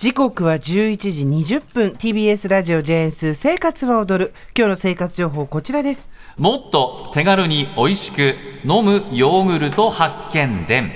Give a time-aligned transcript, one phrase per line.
[0.00, 0.96] 時刻は11
[1.42, 1.88] 時20分。
[1.90, 4.32] TBS ラジオジェーンス生活は踊る。
[4.56, 6.10] 今日の生活情報こちらです。
[6.38, 8.34] もっと手軽に美味しく
[8.64, 10.90] 飲むヨーグルト発見伝。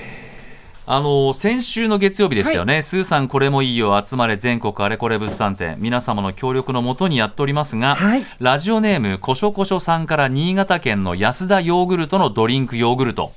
[0.87, 5.75] あの先週の月曜日でしたよね、スーさんこれもいいよ集まれ全国あれこれ物産展。
[5.77, 8.25] 皆様の協力のもとにやっておりますが、はい。
[8.39, 13.33] ラジオネームこしょこしょさんから新潟県の安田ヨーグルトのドリンクヨーグルト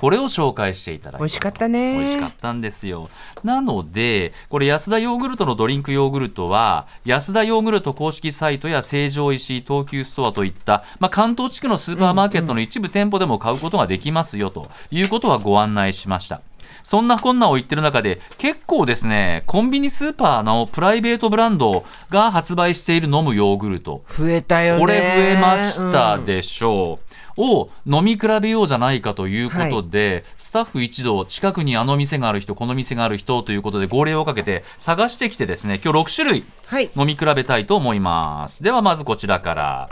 [0.00, 3.10] これを紹介していただいて美味しかったね美味しかったんですよ。
[3.44, 16.40] なので、これ安田ヨーグルトのドリンクヨーグルトは、安田ヨーグルト公式サイトや成城石井東急ストアといった、まあ、関東地区のスーパーマーケットの一部店舗でも買うことができますよということはご案内しました。
[16.82, 24.02] そんなこんなを言ってる中で、結構ですね、コンビニスーパーのプライベートブランドが発売している飲むヨーグルト。
[24.08, 27.09] 増えたよねこれ増えましたうんでしょう。
[27.36, 36.90] を飲み比べようじゃないかということで、スタッフ一同近くにあの店がある人この店がある人ということで号令をかけて探してきてですね今日6種類はい。
[36.96, 38.62] 飲み比べたいと思います。
[38.62, 39.90] ではまずこちらから。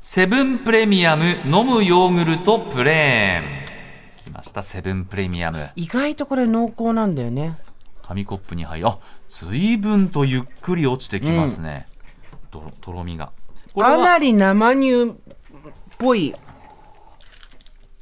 [0.00, 4.30] セブンプレミアム飲むヨーグルトプレーン。
[4.30, 5.70] 来ましたセブンプレミアム。
[5.76, 7.58] 意外とこれ濃厚なんだよね。
[8.10, 11.86] 紙コップに入りあ随分とゆっくり落ちてきますね、
[12.50, 13.30] とろとろみが。
[13.78, 15.12] かなり生乳っ
[15.96, 16.34] ぽい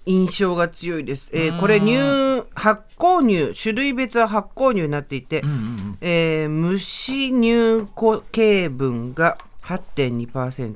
[0.08, 5.42] 印象が強いです、えーこれ乳発酵乳種類別は発酵乳になっていて、
[6.00, 10.72] えー無脂乳固形分が8.2%、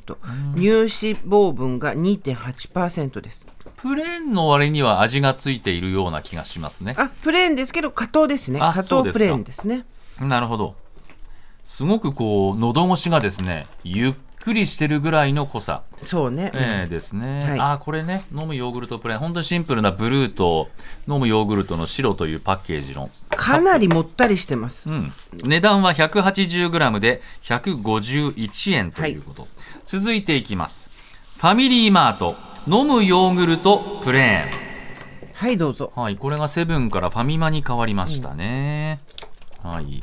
[0.54, 3.46] 乳脂肪分が2.8%です。
[3.76, 6.94] プレーンの割には味がついているような気がしますね。
[6.98, 8.60] あプレーンですけど加糖ですね。
[8.60, 9.86] あ加糖プレーンですね。
[10.20, 10.74] なるほど。
[11.64, 15.82] すごくこう、喉越しがですね、ゆっくりしてるぐらいの濃さ。
[16.04, 17.44] そうね、えーですね。
[17.44, 19.20] はいあー、これね、飲むヨーグルトプレーン。
[19.20, 20.68] 本当にシンプルなブルーと
[21.06, 23.08] 飲むヨーグルトの白というパッケージの。
[23.30, 25.12] かなりもったりしてますうん、
[25.42, 29.48] 値段は 180g で151円ということ、
[29.84, 30.90] 続いていきます
[31.38, 32.36] ファミリーマート
[32.68, 34.62] 飲むヨーグルトプレーン
[35.34, 39.00] はいどうぞはい、これがセブンからファミマに変わりましたね。
[39.60, 40.00] はい。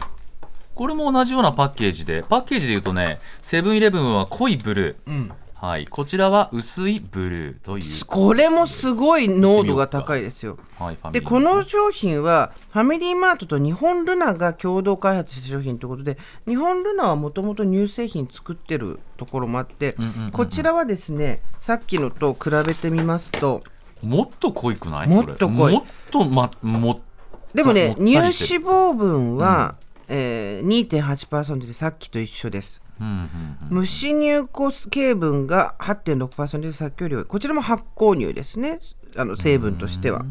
[0.80, 5.10] これも同じようなパッケージで、パッケージで言うとね、セブンイレブンは濃いブルー。
[5.10, 5.32] うん。
[5.54, 5.86] はい。
[5.88, 8.06] こちらは薄いブルーという。
[8.06, 10.58] これもすごい濃度が高いですよ。
[10.78, 16.18] はい、でこの商品はファミリーマートと日本ルナが共同開発した商品ということで
[16.48, 23.60] 日本ルナはもともと乳製品作ってるところもあって、んうんうんうんこちらはですねさっきのと比べてみますと
[24.02, 25.10] もっと濃いくない？
[25.10, 25.74] もっと濃い。
[25.74, 27.00] もっと、ま、もっ
[27.54, 28.32] でもね乳脂
[28.64, 29.76] 肪分は、
[30.10, 32.82] えー、2.8%でさっきと一緒です
[33.70, 38.80] 無脂乳固形分が8.6%でさっきより多いこちらも発酵乳ですね
[39.16, 40.26] あの成分としては。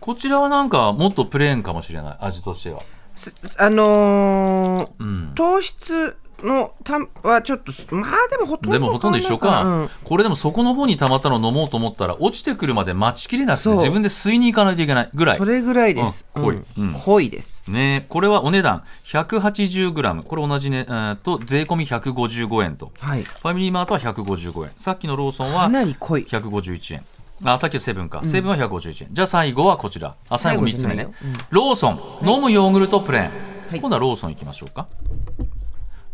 [0.00, 2.82] こちらはなんかもっとプレーンかもしれない、味としては。
[3.14, 5.32] すあのーうん。
[5.34, 9.90] 糖質のたはちょっとまあでもほとんどでもほとんど一緒か、うん。
[10.04, 13.74] これでも底の方にたまったの飲もうと思ったら落ちてくるまで待ちきれなくてそう。
[13.76, 15.10] 自分で吸いに行かないといけない。
[15.14, 15.38] ぐらい。
[15.38, 16.56] それぐらいです、うん濃い。
[16.56, 16.64] うん。
[16.76, 16.92] うん。
[16.94, 17.64] 濃いです。
[17.68, 18.06] ね。
[18.08, 18.84] これはお値段。
[19.06, 22.92] 180g これ同じね、えーと税込み155円と。
[22.98, 23.22] はい。
[23.22, 24.70] ファミリーマートは155円。
[24.76, 26.24] さっきのローソンはかなり濃い。
[26.24, 27.04] 151円。
[27.42, 29.08] あさっきのセブンか、セブンは151円。
[29.12, 30.14] じゃあ最後はこちら。
[30.28, 33.24] あ最後3つ目ね、最後じゃないよローソン、飲むヨーグルトプレーン、
[33.70, 33.80] はい。
[33.80, 34.86] 今度はローソン行きましょうか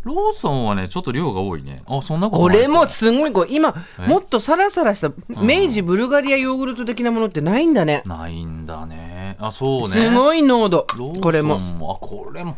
[0.03, 1.83] ローソンはねちょっと量が多いね。
[1.85, 4.07] あそんなことないこれもすごいこう今え？
[4.07, 8.01] もっとサラサラした明治ブルガリアヨーグルト的なものってないんだね。
[8.05, 9.37] ないんだね。
[9.39, 9.87] あそうね。
[9.87, 10.87] すごい濃度。
[11.21, 11.55] これも。
[11.55, 11.59] あ
[12.01, 12.57] これも。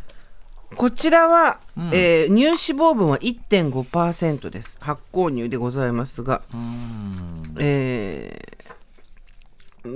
[0.75, 1.89] こちらは、ん。
[1.93, 4.77] えー乳脂肪分は1.5%です。
[4.81, 7.55] 発酵乳でございますが、うーん。
[7.59, 8.42] えー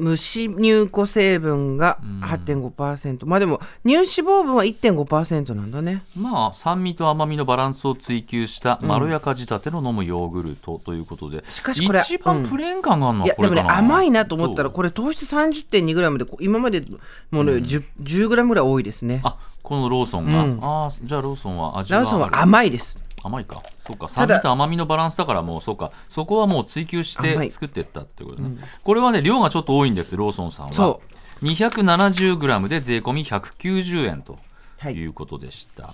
[0.08, 6.04] 無脂乳固成分が8.5%、まあでも乳脂肪分は1.5%なんだね。
[6.18, 13.94] まあ酸味と甘みのバランスを追求したまろやか仕立ての飲むヨーグルトということで、しかしこれ一番プレーン感があるのいやでもねはこれかな。
[13.96, 16.88] 甘いなと思ったらこれ糖質 30.2g で今までの
[17.32, 19.22] ものより 10, 10g ぐらい多いですね。
[19.24, 20.60] あこのローソンが、うん。
[20.62, 23.64] あーじゃあローソンは味はラウソンは甘いです甘いか。
[23.80, 24.08] そうか。
[24.08, 25.78] 酸味と甘みのバランスだからもうそう。
[25.78, 25.92] か。
[26.08, 30.74] そこはもう追求して作っていったってことね、これはね量がちょっと多いんですローソンさんは。
[30.74, 31.02] そ
[31.42, 34.40] 270g で税込み190円と
[34.78, 34.94] はい。
[34.94, 35.94] いうことでした、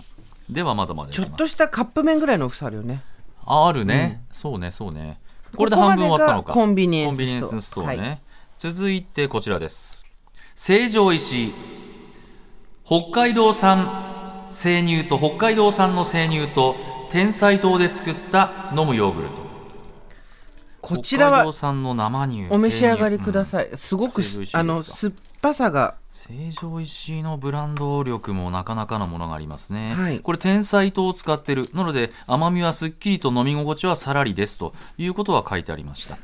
[0.49, 3.01] ではまだまだちょっとしたカップ麺ぐらいの大きさあるよね。
[3.45, 5.19] ああるね、そうねそうね。
[5.55, 6.53] これで半分終わったのか。
[6.53, 7.23] ここまでがコンビニエンスストア。
[7.23, 8.21] コンビニエンスストアね、はい。
[8.57, 10.05] 続いてこちらです。
[10.55, 11.53] 成城石井。
[12.85, 16.75] 北海道産生乳と北海道産の生乳と
[17.13, 19.43] 天才糖で作った飲むヨーグルト。
[20.81, 24.23] こちらはお召し上がりください、すごく
[24.53, 25.93] あの酸っぱさが。
[26.11, 30.21] 成城石井のブランド力もなかなかのものがありますね、はい。
[30.21, 31.69] これ天才糖を使ってる。
[31.75, 36.17] なので甘みはすっきりと飲み心地はさらりですということは書いてありました。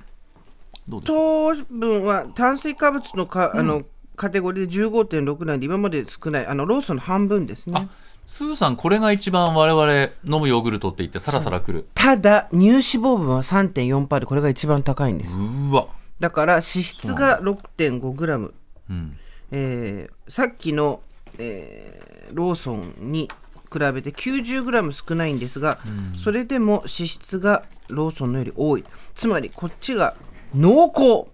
[1.05, 3.83] 糖分は炭水化物のか、あの
[4.15, 7.87] カテゴリーで15.6なんで今まで少ないあのローソンの半分ですね
[8.31, 9.91] スーさんこれが一番我々
[10.23, 11.87] 飲むヨーグルトって言ってサラサラくる。
[11.95, 15.39] ただ乳脂肪分は3.4%でこれが一番高いんです。
[15.39, 15.87] うわ。
[16.19, 18.51] だから脂質が 6.5g、
[18.91, 19.17] うん
[19.49, 21.01] えーさっきの、
[21.39, 23.31] えーローソンに
[23.73, 25.79] 比べて 90g 少ないんですが、
[26.23, 28.83] それでも脂質がローソンのより多い。
[29.15, 30.13] つまりこっちが
[30.53, 31.25] 濃厚。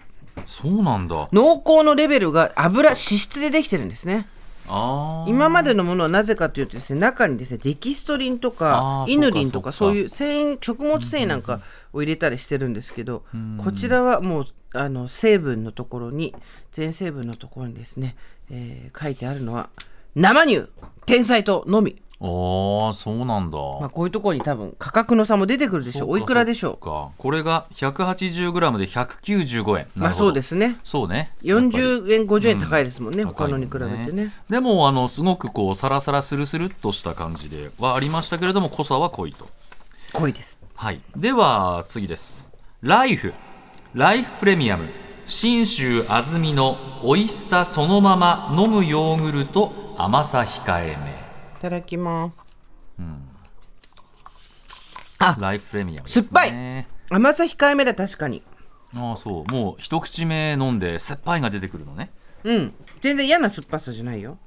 [0.46, 1.28] そうなんだ。
[1.34, 4.30] 濃厚のレベルが油脂質でできてるんですね
[5.28, 9.94] 今までのものはなぜかというとですね中にですねデキストリンとあかーイヌリンとかそうか。
[9.94, 11.62] そういう繊維食物繊維なんか
[11.94, 13.24] を入れたりしてるんですけど
[13.64, 16.36] こちらはもうあの成分のところに
[16.72, 18.16] 全成分のところにですね、
[18.50, 19.70] えー書いてあるのは
[20.16, 20.68] 生乳
[21.06, 26.12] 天才糖のみ、あーそうなんだ、まあ、こういうところに多分価格の差も出てくるでしょう。
[26.12, 26.78] おいくらでしょう。
[26.78, 29.88] かこれが 180g で195円。
[29.96, 30.78] まあそうですすね。
[30.84, 31.32] そうね。
[31.42, 34.34] やっぱり40円50円高いですもんね、うん他のに比べてね。
[34.50, 39.48] でもあのすごくこうサラサラスルスルっとした感じではありましたけれども濃さは濃いと。
[40.14, 40.62] 濃いです。
[40.76, 41.02] はい。
[41.16, 42.50] では次です。
[42.82, 43.34] ライフ。
[43.94, 44.90] ライフプレミアム。
[45.26, 48.56] 信州安曇の美味しさそのまま。
[48.58, 49.96] 飲むヨーグルト。
[49.98, 51.15] 甘さ控え
[51.58, 52.42] いただきます。
[55.20, 56.86] めライフプレミアムです、ね、酸っぱい。
[57.10, 58.44] 甘さ控えめだ確かに。
[58.96, 59.52] ああそう。
[59.52, 62.12] もう一口目飲んで酸っぱいが出てくるのね。
[62.44, 62.74] うん。
[63.02, 64.38] 全然嫌な酸っぱさじゃないよ。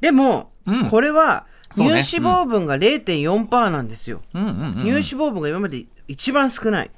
[0.00, 0.90] でも、うん。
[0.90, 6.90] これは乳脂肪分が0.4%なんですよ、うんうんうん乳脂肪分が今まで一番少ない。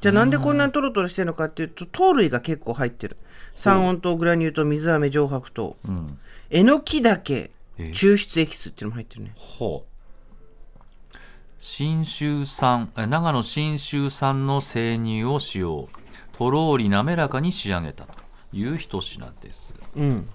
[0.00, 3.16] じゃあなんでこんなにトロトロしてるのかっていうと糖類が結構入ってる。
[3.54, 6.18] 三温糖グラニュー糖水飴上白糖、ん
[6.50, 9.32] えのきだけえ抽出エキスっていうのも入ってるね。
[9.36, 11.16] ほう。
[11.58, 15.88] 信州産え長野信州産の生乳を使用。
[16.32, 18.14] とろーり滑らかに仕上げたと
[18.52, 19.74] いう一品です。
[19.94, 20.28] うん。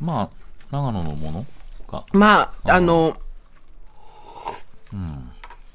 [0.00, 0.28] まあ
[0.70, 1.46] 長野のもの
[1.90, 2.04] が。
[2.12, 3.16] まああの、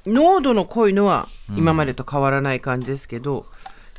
[0.06, 3.46] 濃度の濃いのは今までと変わらない感じですけど、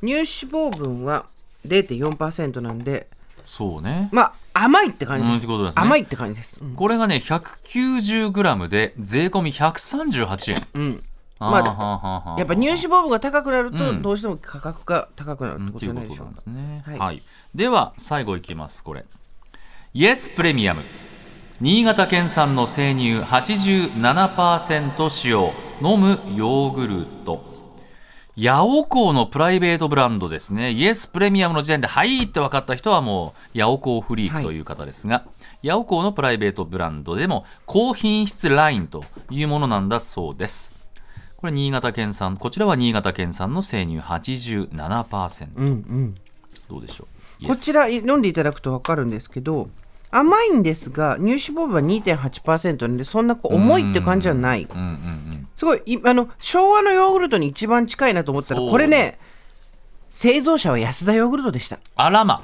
[0.01, 1.27] 乳脂肪分は
[1.67, 3.07] 0.4%なんで
[3.45, 4.09] そうね。
[4.13, 5.45] まあ甘いって感じうんです。
[5.45, 5.83] ってことですね。
[5.83, 6.75] 甘いって感じです、うん。
[6.75, 10.67] これがね 190g で税込み138円。
[10.75, 11.03] うん。
[11.39, 14.03] まあやっぱ乳脂肪分が高くなるとうん。
[14.03, 16.83] どうしても価格が高くなるってっことじゃていうことなないでしょうんかですね。
[16.87, 16.99] はい。
[16.99, 17.23] はい、
[17.55, 19.05] では最後いきますこれ。
[19.93, 20.83] イエスプレミアム
[21.61, 25.53] 新潟県産の生乳87%使用。
[25.83, 27.43] 飲むヨーグルト。
[28.37, 30.71] ヤオコーのプライベートブランドですね。
[30.71, 35.25] イエスプレミアムの時点で、はいって分かった人はもう、ヤオコーフリークという方ですが、
[35.63, 40.73] ヤオコーのプライベートブランドでも、高品質ラインというものなんだそうです。
[41.37, 45.49] これ、新潟県産、こちらは新潟県産の生乳87%。
[45.57, 46.15] うんうん
[46.69, 47.09] どうでしょ
[47.43, 47.47] う？
[47.47, 49.69] こちら飲んでいただくと分かるんですけど
[50.11, 54.67] 甘いんですが乳脂肪分は2.8%なんでそんなこう重いって感じじゃない。
[54.71, 59.19] うんうんうんすごいいあの昭和のヨーグルトに一番近いなと思ったらこれね
[60.09, 61.79] 製造者は安田ヨーグルトでした。
[61.97, 62.43] あらま。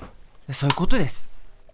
[0.52, 1.29] そういうことです。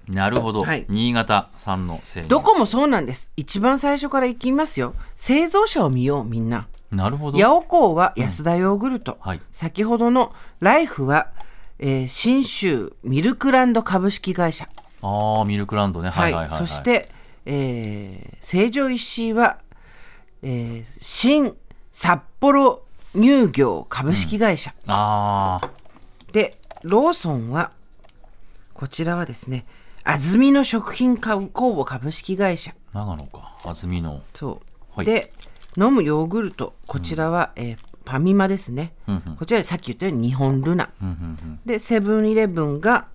[0.08, 0.86] なるほど、はい。
[0.88, 3.30] 新潟産の生乳どこもそうなんです。
[3.36, 4.94] 一番最初からいきますよ。
[5.16, 6.66] 製造者を見ようみんな。
[6.90, 7.38] なるほど。
[7.38, 9.40] ヤオコーは安田ヨーグルト、はい。
[9.52, 11.28] 先ほどのライフは、
[11.78, 14.68] えー信州ミルクランド株式会社
[15.02, 16.10] ああミルクランドね。
[16.10, 17.08] はいはいはい、はい、そして、
[17.44, 19.58] えー成城石井は、
[20.42, 21.56] えー新
[21.90, 22.82] 札幌
[23.14, 25.70] 乳業株式会社、ああ
[26.32, 27.72] でローソンは
[28.72, 29.66] こちらはですね
[30.04, 32.74] 安曇野食品工房株式会社。
[32.92, 33.56] 長野か。
[33.64, 34.20] 安曇野。
[34.34, 34.60] そ
[34.96, 35.06] う、はい。
[35.06, 35.30] で
[35.76, 36.74] 飲むヨーグルト。
[36.86, 39.36] こちらは、えーファミマですね、うんうん。
[39.36, 41.16] こちらさっき言ったように日本ルナ、うんうんう
[41.46, 41.60] ん。
[41.64, 43.06] でセブンイレブンが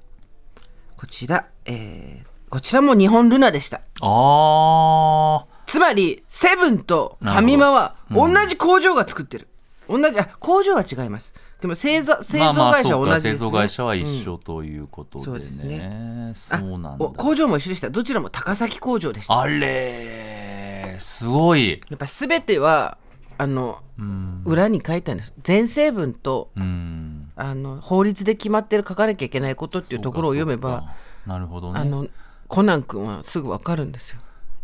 [0.95, 3.81] こちら、えーこちらも日本ルナでした。
[3.99, 9.49] あつまりセブンとファミマは同じ工場が作ってる、
[9.89, 11.33] 同じあ工場は違います。
[11.59, 13.33] でも製造製造会社は同じです、ね。
[13.33, 17.89] 製造会社は一緒ということでそうですね、そうなん工場も一緒でした。
[17.89, 19.41] どちらも高崎工場でした。
[19.41, 21.71] あれーすごい。
[21.71, 22.97] やっぱ全ては
[23.37, 24.43] あのうん。
[24.45, 25.33] 裏に書いてあるんです。
[25.43, 31.79] 全成分とうんあの法律で決まってる書かなきゃいけないことっていうところを読めばなるほどね。
[31.79, 32.07] あの
[32.47, 34.19] コナン君はすぐ分かるんですよ。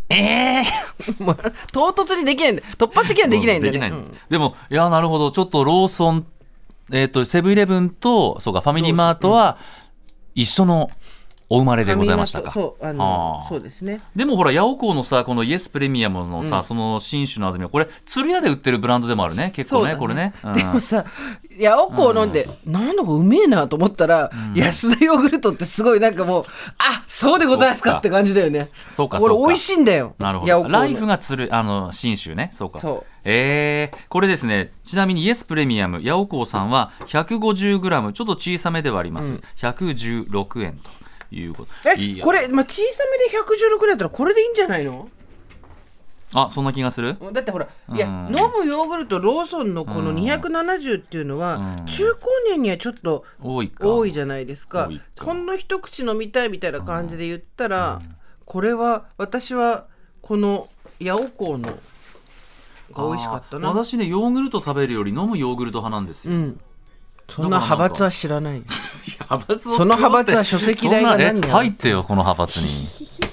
[0.10, 0.64] ええ
[1.24, 1.38] もう
[1.72, 3.80] 唐突にできないんだ突発的にはできないんだよね。
[3.80, 4.18] できないうん。
[4.30, 5.32] でもいやなるほど。
[5.32, 6.26] ちょっとローソン
[6.92, 9.58] えっ、とセブンイレブンとそうかファミリーマートは
[10.36, 10.90] 一緒の
[11.50, 12.52] お生まれでございましたか。
[12.52, 13.50] そうあのあー。
[13.50, 14.02] そうですね。
[14.16, 19.52] でもほらヤオコーのさこのイエスプレミアムのさ、その新種の安住これ鶴屋で売ってるブランドでもあるね。
[19.56, 20.54] 結構ねそうだこれね、うん。
[20.56, 21.06] でもさ
[21.58, 26.44] ヤオコー飲んで、なんだかうめえなと思ったら、安田ヨーグルトってすごいなんかもう
[26.78, 28.66] あそうでございますかかって感じだよね。
[28.66, 29.20] こそうか。
[29.20, 30.16] そうかれ美味しいんだよ。
[30.20, 30.68] なるほど。
[30.70, 32.50] ライフがつるあの新種ね。
[32.52, 32.80] そうか。
[32.80, 33.06] そう。
[33.26, 34.72] えー、これですね。
[34.84, 36.02] ちなみにイエスプレミアム。
[36.02, 40.80] ヤオコーさんは 150g ちょっと小さめではあります、116円
[41.30, 41.72] ということ。
[41.96, 42.24] えいいや。
[42.24, 45.08] これ、まあ、小さめで116だったらこれでいいんじゃないの？
[46.34, 47.16] あそんな気がする？
[47.32, 51.86] だってほら、いやうん飲むヨーグルトローソンのこの270っていうのは、うん。
[51.86, 53.64] 中高年にはちょっと多
[54.06, 54.90] いじゃないですか。
[55.20, 58.02] ほんの一口飲みたいみたいな感じで言ったら、
[58.46, 59.86] これは私は
[60.22, 61.78] このヤオコーの
[62.94, 63.70] が美味しかったな。
[63.70, 66.60] 私ねヨーグルト食べるより飲むヨーグルト派なんですよ、うん。
[67.30, 68.64] そんな派閥は知らないよ。
[69.30, 72.70] 派閥をその派閥は書籍代が何入ってよこの派閥に